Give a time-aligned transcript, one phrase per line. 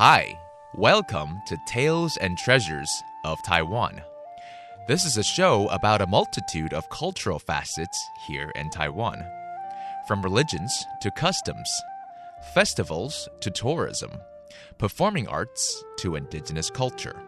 [0.00, 0.38] Hi,
[0.74, 4.00] welcome to Tales and Treasures of Taiwan.
[4.86, 9.24] This is a show about a multitude of cultural facets here in Taiwan.
[10.06, 11.68] From religions to customs,
[12.54, 14.12] festivals to tourism,
[14.78, 17.20] performing arts to indigenous culture,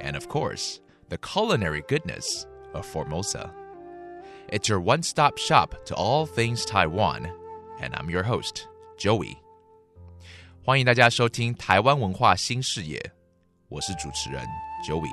[0.00, 0.80] and of course,
[1.10, 3.52] the culinary goodness of Formosa.
[4.48, 7.26] It's your one stop shop to all things Taiwan,
[7.80, 8.62] and I'm your host,
[8.96, 9.36] Joey.
[10.64, 13.00] 欢迎大家收听台湾文化新视野，
[13.68, 14.46] 我是主持人
[14.86, 15.10] Joey。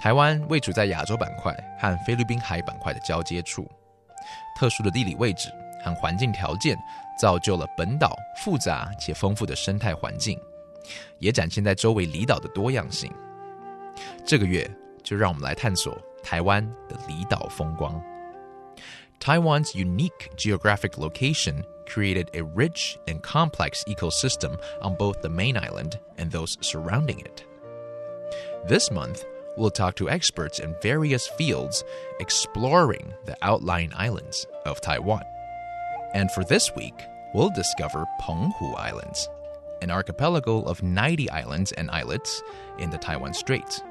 [0.00, 3.70] 台湾位处在亚洲板块和菲律宾海板块的交接处，
[4.58, 5.48] 特殊的地理位置
[5.84, 6.76] 和环境条件
[7.16, 10.36] 造就了本岛复杂且丰富的生态环境，
[11.20, 13.08] 也展现在周围离岛的多样性。
[14.26, 14.68] 这个月
[15.04, 16.96] 就让我们来探索 Taiwan, the
[19.20, 25.98] Taiwan's unique geographic location created a rich and complex ecosystem on both the main island
[26.16, 27.44] and those surrounding it.
[28.66, 29.24] This month,
[29.56, 31.84] we'll talk to experts in various fields
[32.18, 35.22] exploring the outlying islands of Taiwan.
[36.14, 36.94] And for this week,
[37.34, 39.28] we'll discover Penghu Islands,
[39.82, 42.42] an archipelago of 90 islands and islets
[42.78, 43.82] in the Taiwan Straits.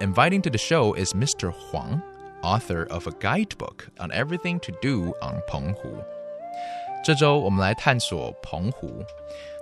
[0.00, 1.52] Inviting to the show is Mr.
[1.52, 2.02] Huang,
[2.42, 6.04] author of a guidebook on everything to do on Penghu.
[7.04, 9.04] 这周我们来探索澎湖，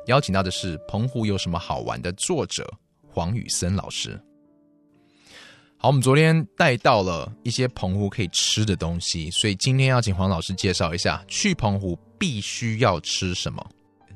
[0.07, 2.67] 邀请到的是《澎湖有什么好玩》的作者
[3.07, 4.19] 黄宇森老师。
[5.77, 13.65] 好，我们昨天带到了一些澎湖可以吃的东西，所以今天要请黄老师介绍一下，去澎湖必须要吃什么？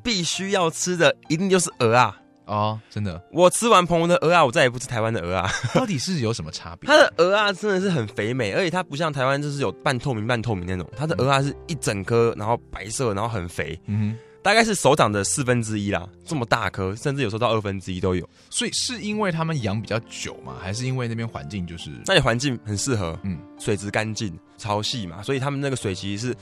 [0.02, 2.18] 必须要吃的一定就是鹅啊！
[2.46, 5.50] 哦，真的，我吃完澎湖的鹅啊，我再也不吃台湾的鹅啊。
[5.74, 6.88] 到底是有什么差别？
[6.88, 18.24] 它的鹅啊真的是很肥美，而且它不像台湾就是有半透明半透明那种，它的鹅啊是一整颗，然后白色，然后很肥，嗯大概是手掌的四分之一啦，这么大颗，甚至有时候到二分之一都有。
[18.48, 20.54] 所以是因为他们养比较久嘛？
[20.60, 26.36] 还是因为那边环境就是那里环境很适合，嗯水质干净、潮汐嘛，所以他们那个水其实是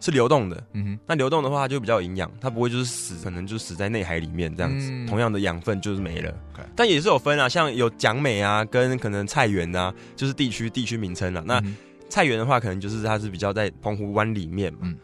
[0.00, 0.62] 是流动的。
[0.72, 4.90] 嗯哼那流动的话，它就比较有营养，它不会就是死，可能就死在内海里面这样子。
[4.90, 6.32] 嗯同样的养分就是没了
[6.76, 11.42] 但也是有分啊，像有蒋美啊，跟可能菜园啊，就是地区地区名称了。
[11.46, 11.76] 那嗯
[12.10, 14.80] 菜园的话，可能就是它是比较在澎湖湾里面嘛。
[14.82, 14.96] 嗯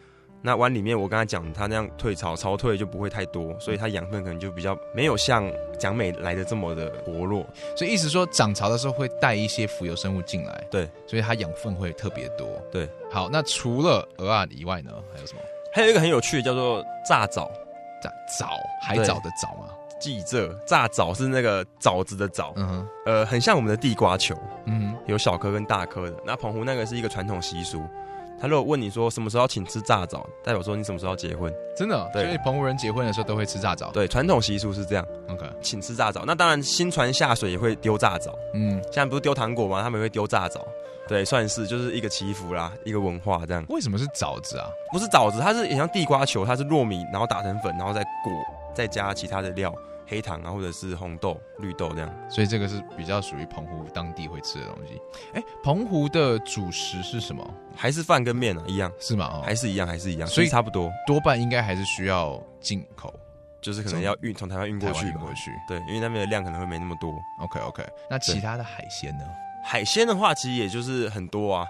[0.45, 7.43] 那湾里面，我刚才讲，它那样退潮潮退就不会太多，所以它养分可能就比较没有像蒋美来的这么的薄弱。
[7.75, 12.47] 所以意思说涨潮的时候会带一些浮游生物进来，对，所以它养分会特别多。
[12.71, 15.41] 对，好，那除了鹅啊以外呢，还有什么？
[15.73, 17.51] 还有一个很有趣的叫做炸藻，
[17.99, 18.49] 藻藻，
[18.83, 19.71] 海藻的藻嘛。
[19.99, 24.35] 记这炸藻是那个枣子的枣，嗯哼，呃，很像我们的地瓜球，
[24.65, 26.17] 嗯，有小颗跟大颗的。
[26.23, 27.81] 那澎湖那个是一个传统习俗，
[28.45, 31.51] 他如果问你说什么时候要请吃炸枣，代表说你什么时候要结婚。
[31.75, 33.89] 真的，对所以澎湖人结婚的时候都会吃炸枣。
[33.89, 36.23] 对，传统习俗是这样，，OK，请吃炸枣。
[36.27, 39.81] 那当然，新船下水也会丢炸枣，嗯，现在不是丢糖果吗？
[39.81, 40.63] 他们也会丢炸枣。
[41.07, 43.65] 对，算是就是一个祈福啦，一个文化这样。
[43.69, 44.69] 为什么是枣子啊？
[44.93, 48.31] 不是枣子，它是也像地瓜球，它是糯米，然后打成粉，然后再裹，
[48.75, 49.73] 再加其他的料，
[50.07, 52.13] 黑糖啊，或者是红豆、绿豆这样。
[52.29, 55.01] 所以这个是比较属于澎湖当地会吃的东西。
[55.33, 57.45] 哎，澎湖的主食是什么？
[57.75, 59.29] 还是饭跟面啊，一样，是吗？
[59.33, 63.13] 哦，还是一样，还是一样，所以差不多，多半应该还是需要进口
[63.61, 65.07] 就是可能要运从台湾运过去。
[65.07, 65.51] 运过去。
[65.67, 67.11] 对，因为那边的量可能会没那么多。
[67.41, 69.25] OK OK，那其他的海鲜呢？
[69.63, 71.65] 海鲜的话，其实也就是很多啊，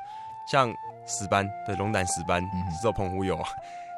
[0.51, 0.69] 像
[1.07, 2.43] 石斑，对，龙胆石斑
[2.81, 3.47] 只有澎湖有啊。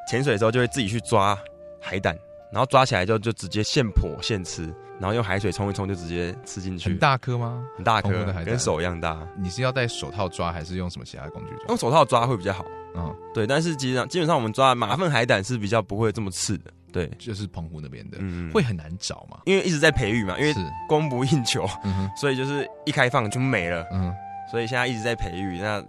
[0.08, 1.36] 潜水的时候就会自己去抓
[1.80, 2.16] 海胆，
[2.52, 4.62] 然后抓起来就就直接现剖现吃，
[4.98, 7.62] 然后用海水冲一冲就直接吃进去，很大颗吗？
[7.76, 8.10] 很大颗
[8.44, 9.26] 跟手一样大。
[9.36, 11.76] 你是要戴手套抓，还是用什么其他工具抓用？
[11.76, 12.64] 手套抓会比较好，
[12.94, 13.46] 嗯，对。
[13.46, 19.40] 但是基本上基本上我们抓马粪海胆是比较不会这么刺的，对，就是澎湖那边的，嗯，会很难找嘛？
[19.44, 23.86] 因为一直在培育嘛，因为是，供不应求，嗯，所以就是一开放就没了。
[23.92, 24.14] 嗯，
[24.50, 25.58] 所以现在一直在培育。
[25.58, 25.84] 那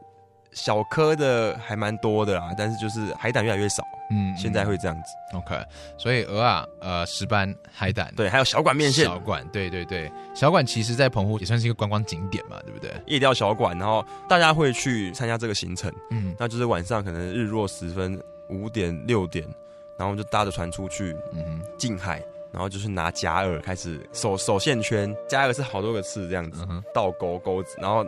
[0.52, 5.38] 小颗的还蛮多的啦，但是就是海胆越来越少，嗯，现在会这样子。
[5.38, 5.56] OK，
[5.98, 12.92] 所以鹅啊，呃，石斑、海胆，对，还有小管面线、小馆，对对对，小馆其实在澎湖也算是一个观光景点嘛，对不对？
[13.06, 15.92] 夜钓小馆，然后大家会去参加这个行程。
[16.10, 16.36] 嗯。
[16.40, 18.20] 那就是晚上可能日落时分，
[18.50, 19.46] 五点六点，
[19.98, 28.04] 然后就搭着船出去嗯哼，近海，然后就是拿假饵开始手手线圈，假饵是好多个刺这样子倒钩钩子，然后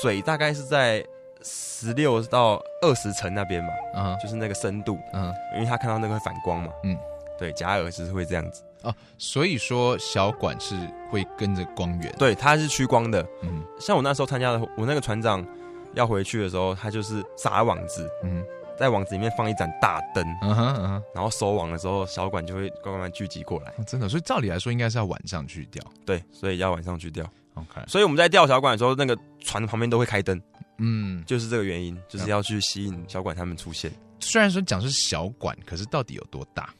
[0.00, 1.04] 水大概是在
[1.44, 6.98] 十六到二十层那边嘛，嗯哼，就是那个深度，嗯哼，因为他看到那个反光嘛，嗯，
[7.38, 10.74] 对，假耳就是会这样子，哦，所以说小管是
[11.10, 13.24] 会跟着光源，，对，它是趋光的。
[13.42, 15.46] 嗯像我那时候参加的，我那个船长
[15.94, 18.42] 要回去的时候，他就是撒网子，嗯
[18.76, 23.68] 在网子里面放一盏大灯，嗯哼嗯哼，然后收网的时候，小管就会慢慢聚集过来。
[23.76, 25.80] 哦真的，所以照理来说应该是要晚上去钓。
[26.04, 27.24] 对，所以要晚上去钓。
[27.54, 30.40] OK，所以我们在钓小管的时候，那个船旁边都会开灯，
[30.78, 33.92] 嗯，就是这个原因，就是要去吸引小管他们出现。
[34.20, 36.72] 虽然说讲是小管，可是到底有多大？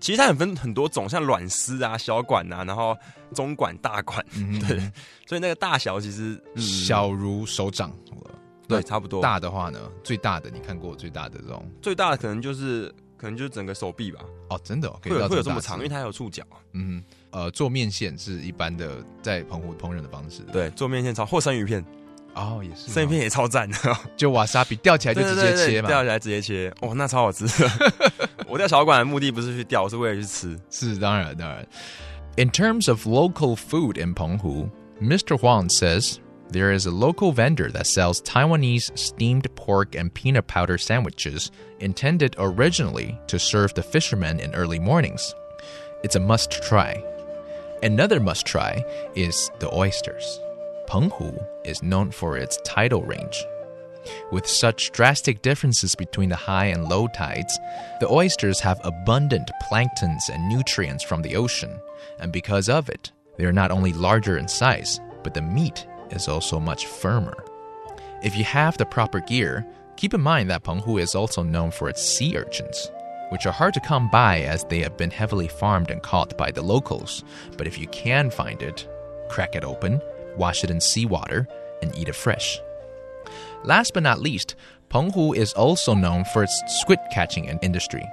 [0.00, 2.96] 其实它很分很多种，像卵丝啊、小管啊，然后
[3.34, 4.78] 中管、大管，嗯对，
[5.26, 7.92] 所以那个大小其实、嗯、小如手掌。
[8.66, 9.20] 对，差不多。
[9.20, 16.44] 大的话呢，最大的你看过最大的这种最大的可能就是可能就是整个手臂吧，哦，真的、哦、可以会有会有这么长，因为它有触角。
[16.72, 20.42] 嗯呃做面线是一般的在澎湖烹饪的方式。
[20.52, 21.84] 对，做面线超或生鱼片，
[22.35, 23.77] 哦也是哦，生鱼片也超赞的，
[24.17, 25.87] 就瓦萨比吊起来就直接对对对切嘛。
[25.87, 27.45] 钓起来直接切，哦，那超好吃。
[28.47, 30.59] 我钓小管的目的不是去钓，是为了去吃。
[30.69, 31.65] 是当然当然。
[32.37, 34.69] In terms of local food in Penghu,
[35.01, 35.37] Mr.
[35.37, 36.19] Huang says
[36.51, 41.49] there is a local vendor that sells Taiwanese steamed pork and peanut powder sandwiches
[41.79, 45.33] intended originally to serve the fishermen in early mornings.
[46.03, 47.01] It's a must try.
[47.81, 48.83] Another must try
[49.15, 50.39] is the oysters.
[50.90, 53.46] Penghu is known for its tidal range.
[54.32, 57.56] With such drastic differences between the high and low tides,
[58.00, 61.78] the oysters have abundant planktons and nutrients from the ocean,
[62.18, 66.26] and because of it, they are not only larger in size, but the meat is
[66.26, 67.44] also much firmer.
[68.24, 69.64] If you have the proper gear,
[69.96, 72.90] keep in mind that Penghu is also known for its sea urchins,
[73.28, 76.50] which are hard to come by as they have been heavily farmed and caught by
[76.50, 77.22] the locals.
[77.56, 78.88] But if you can find it,
[79.28, 80.02] crack it open,
[80.36, 81.46] wash it in seawater,
[81.82, 82.60] and eat it fresh.
[83.64, 84.54] Last but not least,
[84.90, 88.04] Penghu is also known for its squid catching in- industry.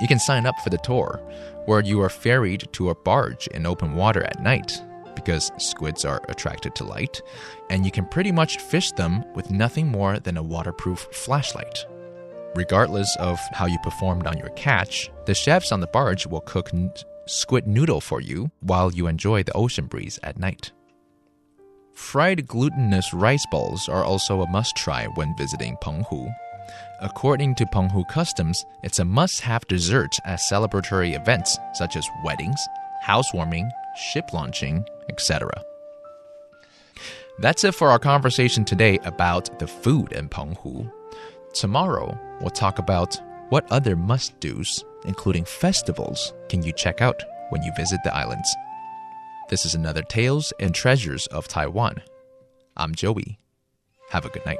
[0.00, 1.20] You can sign up for the tour,
[1.66, 4.82] where you are ferried to a barge in open water at night,
[5.14, 7.20] because squids are attracted to light,
[7.68, 11.86] and you can pretty much fish them with nothing more than a waterproof flashlight.
[12.54, 16.70] Regardless of how you performed on your catch, the chefs on the barge will cook
[17.26, 20.72] squid noodle for you while you enjoy the ocean breeze at night.
[22.00, 26.34] Fried glutinous rice balls are also a must try when visiting Penghu.
[27.00, 32.58] According to Penghu customs, it's a must have dessert at celebratory events such as weddings,
[33.02, 35.52] housewarming, ship launching, etc.
[37.38, 40.90] That's it for our conversation today about the food in Penghu.
[41.52, 43.20] Tomorrow, we'll talk about
[43.50, 48.48] what other must dos, including festivals, can you check out when you visit the islands.
[49.50, 52.02] This is another Tales and Treasures of Taiwan.
[52.76, 53.40] I'm Joey.
[54.10, 54.58] Have a good night.